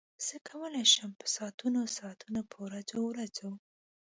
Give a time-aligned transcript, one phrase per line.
[0.27, 3.51] زه کولای شم په ساعتونو ساعتونو په ورځو ورځو.